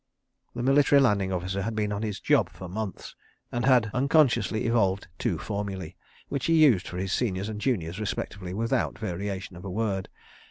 [0.55, 3.15] The Military Landing Officer had been on his job for months
[3.51, 5.93] and had unconsciously evolved two formulæ,
[6.27, 10.09] which he used for his seniors and juniors respectively, without variation of a word.